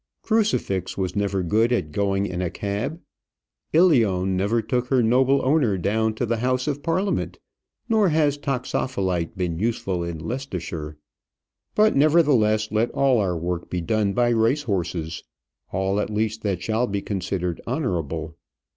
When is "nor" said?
7.87-8.09